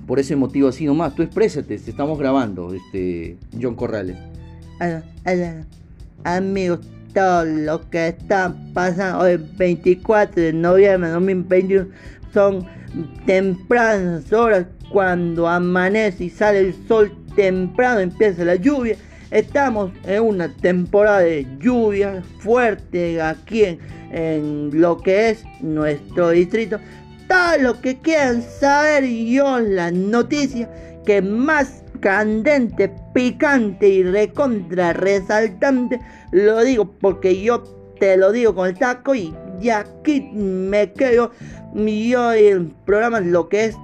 [0.07, 4.17] por ese motivo así nomás, tú exprésate, te estamos grabando, este, John Corrales.
[4.79, 5.63] Ala, ala,
[6.23, 6.79] amigos,
[7.13, 11.87] todo lo que está pasando hoy 24 de noviembre de 2021
[12.35, 12.67] son
[13.25, 18.95] tempranas horas cuando amanece y sale el sol temprano empieza la lluvia
[19.31, 23.77] Estamos en una temporada de lluvia fuerte aquí
[24.11, 26.79] en, lo que es nuestro distrito.
[27.27, 30.69] Todo lo que quieran saber yo la noticia
[31.05, 35.99] que más candente, picante y recontra resaltante,
[36.31, 37.63] lo digo porque yo
[37.99, 41.31] te lo digo con el taco y ya aquí me quedo.
[41.75, 43.75] Yo el programa lo que es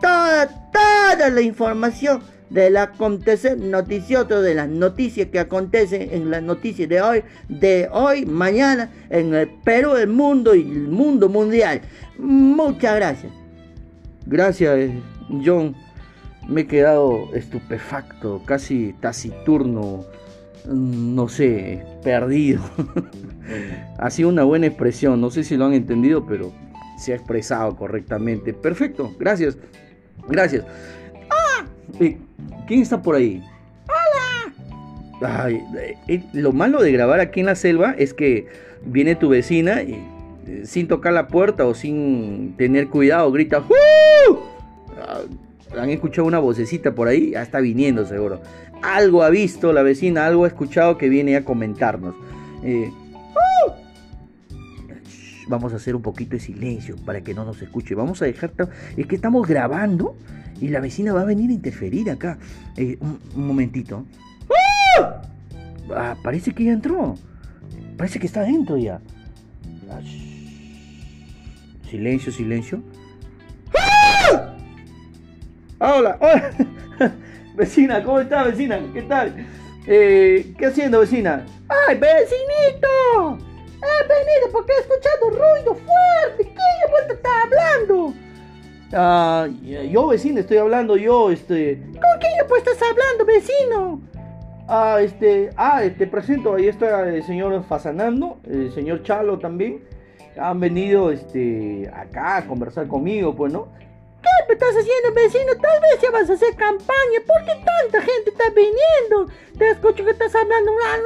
[0.00, 6.88] toda, toda la información del acontecer noticioso de las noticias que acontecen en las noticias
[6.88, 11.80] de hoy, de hoy, mañana, en el Perú, el mundo y el mundo mundial.
[12.18, 13.32] Muchas gracias.
[14.26, 14.90] Gracias,
[15.44, 15.74] John.
[16.48, 20.04] Me he quedado estupefacto, casi taciturno,
[20.66, 22.62] no sé, perdido.
[23.98, 26.52] ha sido una buena expresión, no sé si lo han entendido, pero
[27.00, 28.52] se ha expresado correctamente.
[28.52, 29.56] Perfecto, gracias.
[30.28, 30.64] Gracias.
[31.30, 31.64] ¡Ah!
[31.98, 33.42] ¿Quién está por ahí?
[33.88, 35.50] ¡Hola!
[35.50, 38.46] Eh, eh, lo malo de grabar aquí en la selva es que
[38.84, 39.94] viene tu vecina y
[40.46, 44.36] eh, sin tocar la puerta o sin tener cuidado grita ¡Uh!
[45.78, 48.40] Han escuchado una vocecita por ahí, ya está viniendo seguro.
[48.82, 52.14] Algo ha visto la vecina, algo ha escuchado que viene a comentarnos.
[52.62, 52.99] ¡Uh!
[55.50, 57.96] Vamos a hacer un poquito de silencio para que no nos escuche.
[57.96, 58.52] Vamos a dejar...
[58.96, 60.16] Es que estamos grabando
[60.60, 62.38] y la vecina va a venir a interferir acá.
[62.76, 64.06] Eh, un, momentito.
[64.96, 65.22] ¡Ah!
[65.92, 66.16] ¡Ah!
[66.22, 67.16] Parece que ya entró.
[67.96, 69.00] Parece que está adentro ya.
[69.90, 70.00] Ah,
[71.90, 72.80] silencio, silencio.
[73.76, 74.56] ¡Ah!
[75.80, 76.52] Hola, hola.
[77.56, 78.78] vecina, ¿cómo está, vecina?
[78.94, 79.34] ¿Qué tal?
[79.88, 81.44] Eh, ¿Qué haciendo, vecina?
[81.88, 83.49] ¡Ay, vecinito!
[83.82, 86.44] ¡He venido porque he escuchado ruido fuerte!
[86.44, 88.14] ¿Qué vuelta está hablando?
[88.92, 91.76] Ah, yo vecino, estoy hablando yo, este.
[91.76, 94.00] ¿Con quién pues estás hablando, vecino?
[94.66, 99.84] Ah, este, ah, te presento, ahí está el señor Fasanando, el señor Chalo también.
[100.38, 103.68] Han venido, este, acá a conversar conmigo, pues, ¿no?
[104.22, 105.52] ¿Qué me estás haciendo, vecino?
[105.60, 107.18] Tal vez ya vas a hacer campaña.
[107.26, 109.32] ¿Por qué tanta gente está viniendo?
[109.58, 110.98] Te escucho que estás hablando, bla,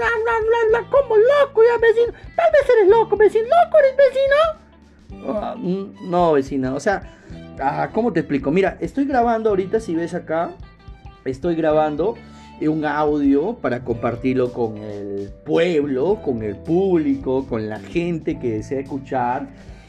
[1.16, 2.12] loco ya, vecino.
[2.37, 3.44] Tal vez eres loco, vecino.
[3.44, 5.37] ¿Loco eres, vecino?
[5.37, 7.14] Ah, no, vecina, o sea,
[7.61, 8.50] Ah, ¿cómo te explico?
[8.50, 10.50] Mira, estoy grabando ahorita, si ves acá,
[11.24, 12.16] estoy grabando
[12.61, 18.81] un audio para compartirlo con el pueblo, con el público, con la gente que desea
[18.81, 19.48] escuchar.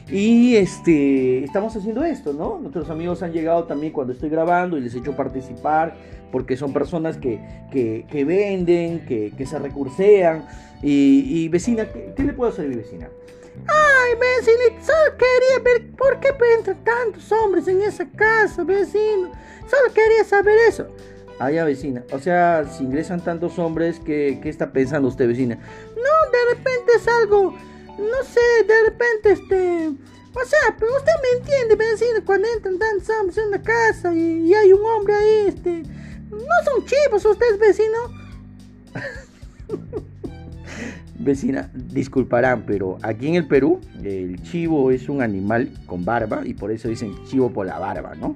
[0.09, 2.59] Y este, estamos haciendo esto, ¿no?
[2.59, 5.95] Nuestros amigos han llegado también cuando estoy grabando y les he hecho participar
[6.31, 7.39] porque son personas que,
[7.71, 10.45] que, venden, que, que, se recursean.
[10.83, 13.09] Y, vecina, ¿qué, ¿qué, le puedo hacer a mi vecina?
[13.67, 19.31] Ay, vecina, solo quería ver por qué entran tantos hombres en esa casa, vecino.
[19.61, 20.87] Solo quería saber eso.
[21.39, 22.03] Ah, ya, vecina.
[22.11, 25.55] O sea, si ingresan tantos hombres, ¿qué, ¿qué está pensando usted, vecina?
[25.55, 27.55] No, de repente es algo
[27.97, 29.54] no sé, de repente, este...
[30.35, 34.47] O sea, pero usted me entiende, vecino, cuando entran tantos hombres en una casa y,
[34.47, 35.83] y, hay un hombre ahí, este...
[36.29, 37.97] No son chivos ustedes, vecino.
[41.17, 46.53] Vecina, disculparán, pero aquí en el Perú el chivo es un animal con barba y
[46.53, 48.35] por eso dicen chivo por la barba, ¿no?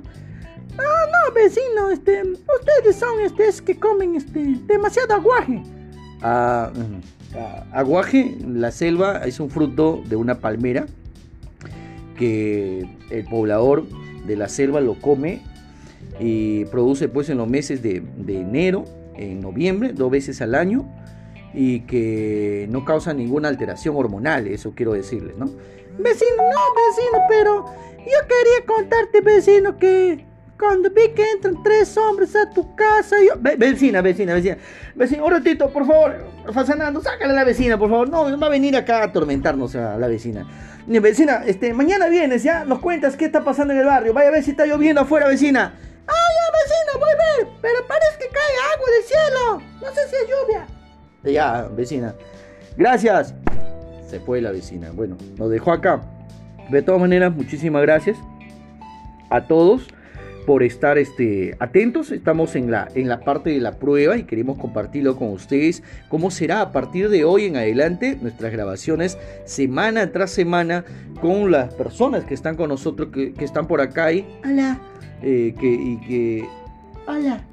[0.78, 5.62] Ah, no, vecino, este, ustedes son estos que comen este demasiado aguaje.
[6.22, 6.72] Ah,
[7.74, 10.86] aguaje, la selva es un fruto de una palmera
[12.20, 13.88] que el poblador
[14.26, 15.42] de la selva lo come
[16.20, 18.84] y produce pues en los meses de, enero,
[19.16, 20.86] en noviembre, dos veces al año
[21.54, 25.46] y que no causa ninguna alteración hormonal, eso quiero decirles, ¿no?
[25.46, 27.66] Vecino, no, vecino, pero
[28.00, 30.26] yo quería contarte, vecino, que
[30.60, 33.34] cuando vi que entran tres hombres a tu casa, yo...
[33.40, 34.58] Ve, vecina, vecina, vecina.
[34.94, 36.28] Vecina, un ratito, por favor.
[36.54, 38.10] Fasanando, sácale a la vecina, por favor.
[38.10, 40.46] No, va a venir acá a atormentarnos a la vecina.
[40.86, 42.66] Vecina, este, mañana vienes, ¿ya?
[42.66, 44.14] Nos cuentas qué está pasando en el barrio.
[44.14, 45.74] Vaya a ver si está lloviendo afuera, vecina.
[46.08, 47.58] Ah, ya, vecina, voy a ver.
[47.62, 49.62] Pero parece que cae agua del cielo.
[49.82, 50.68] No sé si es lluvia.
[51.24, 52.16] Ya, vecina.
[52.76, 53.34] Gracias.
[54.10, 54.92] Se fue la vecina.
[54.92, 56.02] Bueno, nos dejó acá.
[56.70, 58.18] De todas maneras, muchísimas gracias
[59.30, 59.88] a todos
[60.50, 62.12] por estar este, atentos.
[62.12, 65.84] Estamos en la, en la parte de la prueba y queremos compartirlo con ustedes.
[66.08, 70.86] ¿Cómo será a partir de hoy en adelante nuestras grabaciones semana tras semana
[71.22, 74.80] con las personas que están con nosotros, que, que están por acá y, Hola.
[75.22, 76.46] Eh, que, y que...
[77.06, 77.44] Hola.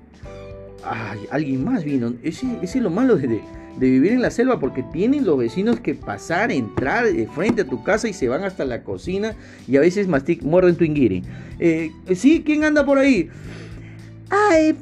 [0.83, 2.15] Ay, alguien más vino.
[2.23, 3.43] Ese, ese es lo malo de,
[3.79, 7.65] de, vivir en la selva porque tienen los vecinos que pasar, entrar de frente a
[7.65, 9.35] tu casa y se van hasta la cocina
[9.67, 11.23] y a veces mastic, muerden tu inguiri.
[11.59, 12.43] Eh, ¿Sí?
[12.45, 13.29] ¿Quién anda por ahí?
[14.31, 14.75] Ay,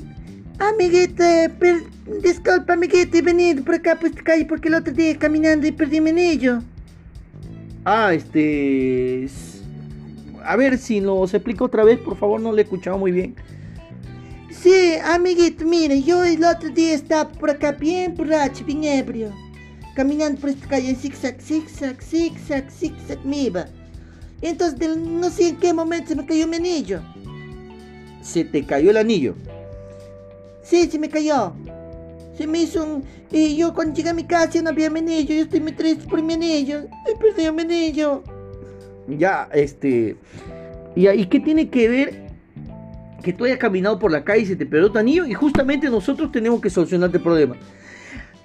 [0.58, 1.82] amiguita, per,
[2.22, 5.72] disculpa, amiguita, he venido por acá por esta calle porque el otro día caminando y
[5.72, 6.62] perdí mi anillo.
[7.84, 9.28] Ah, este...
[10.46, 13.34] A ver si nos explica otra vez, por favor, no le he escuchado muy bien.
[14.64, 19.30] Sí, amiguito, mire, yo el otro día estaba por acá bien borracho, bien ebrio.
[19.94, 23.66] Caminando por esta calle zigzag, zigzag, zigzag, zigzag, me iba.
[24.40, 27.02] Y entonces, no sé en qué momento se me cayó mi anillo.
[28.22, 29.34] ¿Se te cayó el anillo?
[30.62, 31.52] Sí, se me cayó.
[32.34, 33.04] Se me hizo un...
[33.30, 35.34] Y yo cuando llegué a mi casa no había mi anillo.
[35.34, 36.86] Yo estoy muy triste por mi anillo.
[37.06, 38.22] He perdido mi anillo.
[39.08, 40.16] Ya, este...
[40.96, 42.23] ¿Y ahí qué tiene que ver
[43.24, 45.26] que tú hayas caminado por la calle y se te perdió tu anillo?
[45.26, 47.56] Y justamente nosotros tenemos que solucionar este problema.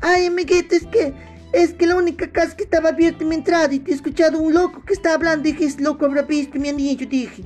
[0.02, 1.14] Ay, amiguito, es que...
[1.52, 4.38] Es que la única casa que estaba abierta en mi entrada y te he escuchado
[4.38, 5.44] un loco que estaba hablando.
[5.44, 7.42] Dije, ese loco habrá visto mi anillo, dije.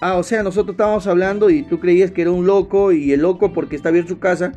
[0.00, 3.22] Ah, o sea, nosotros estábamos hablando y tú creías que era un loco y el
[3.22, 4.52] loco porque está abierto su casa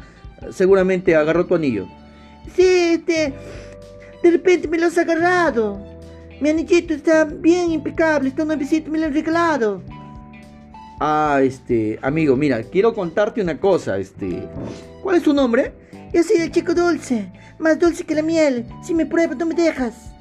[0.52, 1.88] seguramente agarró tu anillo.
[2.56, 3.34] Sí, este...
[4.22, 5.84] De repente me lo has agarrado.
[6.40, 9.82] Mi anillito está bien impecable, está nuevecito, me lo han regalado.
[11.00, 14.48] Ah, este, amigo, mira, quiero contarte una cosa, este...
[15.02, 15.74] ¿Cuál es tu nombre?
[16.14, 18.66] Yo soy el chico dulce, más dulce que la miel.
[18.84, 20.14] Si me pruebas, no me dejas.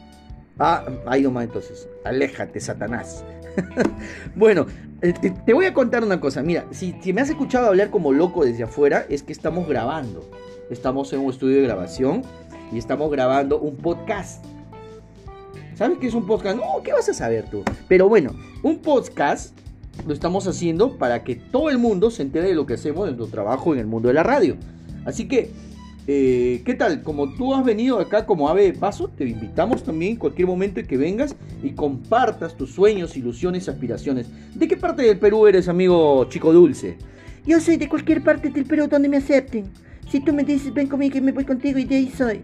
[0.58, 1.88] Ah, ahí nomás entonces.
[2.04, 3.24] Aléjate, Satanás.
[4.34, 4.66] bueno,
[5.00, 6.42] te, te, voy a contar una cosa.
[6.42, 10.28] Mira, si, si, me has escuchado hablar como loco desde afuera, es que estamos grabando.
[10.70, 12.22] Estamos en un estudio de grabación
[12.72, 14.44] y estamos grabando un podcast.
[15.74, 16.56] ¿Sabes qué es un podcast?
[16.56, 17.64] No, ¿qué vas a saber tú?
[17.88, 19.58] Pero bueno, un podcast
[20.06, 23.16] lo estamos haciendo para que todo el mundo se entere de lo que hacemos en
[23.16, 24.56] nuestro trabajo en el mundo de la radio.
[25.04, 25.50] Así que
[26.08, 27.02] eh, ¿Qué tal?
[27.02, 30.80] Como tú has venido acá como ave de paso, te invitamos también en cualquier momento
[30.82, 34.26] que vengas y compartas tus sueños, ilusiones, aspiraciones.
[34.54, 36.96] ¿De qué parte del Perú eres, amigo chico dulce?
[37.46, 39.66] Yo soy de cualquier parte del Perú donde me acepten.
[40.10, 42.42] Si tú me dices ven conmigo y me voy contigo y de ahí soy.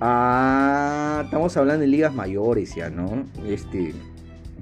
[0.00, 3.24] Ah, estamos hablando de ligas mayores ya, ¿no?
[3.44, 3.92] Este,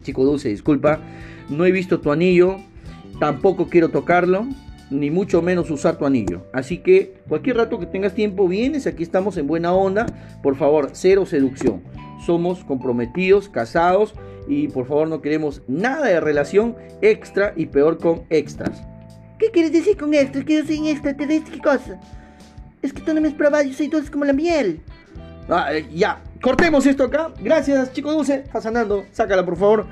[0.02, 1.00] chico dulce, disculpa,
[1.48, 2.58] no he visto tu anillo,
[3.18, 4.46] tampoco quiero tocarlo
[4.90, 6.46] ni mucho menos usar tu anillo.
[6.52, 10.06] Así que cualquier rato que tengas tiempo vienes, aquí estamos en buena onda.
[10.42, 11.82] Por favor, cero seducción.
[12.24, 14.14] Somos comprometidos, casados
[14.46, 18.82] y por favor no queremos nada de relación extra y peor con extras.
[19.38, 20.44] ¿Qué quieres decir con extras?
[20.44, 22.00] Que yo soy un extraterrestre, ¿qué cosa?
[22.82, 24.80] Es que tú no me has probado, yo soy dulce como la miel.
[25.48, 27.32] Ah, eh, ya, cortemos esto acá.
[27.42, 28.44] Gracias, chico dulce.
[28.50, 29.86] Fasanando, sácala por favor.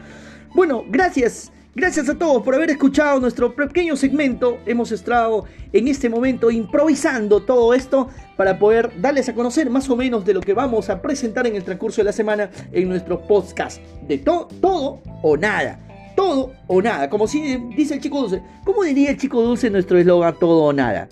[0.55, 1.50] Bueno, gracias.
[1.74, 4.59] Gracias a todos por haber escuchado nuestro pequeño segmento.
[4.66, 9.96] Hemos estado en este momento improvisando todo esto para poder darles a conocer más o
[9.96, 13.26] menos de lo que vamos a presentar en el transcurso de la semana en nuestro
[13.26, 13.80] podcast.
[14.07, 15.80] De todo, o nada.
[16.14, 17.09] Todo o nada.
[17.09, 18.42] Como si dice el chico dulce.
[18.64, 21.09] ¿Cómo diría el chico dulce nuestro eslogan todo o nada?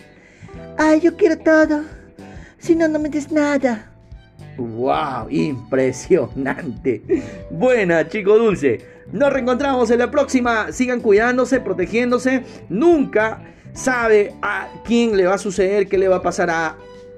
[0.77, 1.85] Ay, yo quiero todo.
[2.59, 3.91] Si no, no me des nada.
[4.59, 5.31] ¡Wow!
[5.31, 7.03] Impresionante.
[7.51, 8.90] Buena, chico dulce.
[9.13, 10.73] Nos reencontramos en la próxima.
[10.73, 12.43] Sigan cuidándose, protegiéndose.
[12.69, 13.43] Nunca
[13.73, 16.77] sabe a quién le va a suceder, qué le va a pasar a,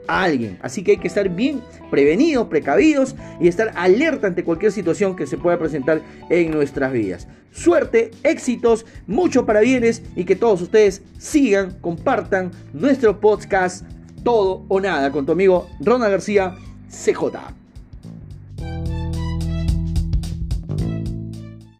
[0.08, 0.58] alguien.
[0.62, 5.26] Así que hay que estar bien prevenidos, precavidos y estar alerta ante cualquier situación que
[5.26, 7.28] se pueda presentar en nuestras vidas.
[7.52, 13.86] Suerte, éxitos, mucho para bienes y que todos ustedes sigan, compartan nuestro podcast
[14.24, 16.56] Todo o Nada con tu amigo Ronald García
[16.88, 17.61] CJ.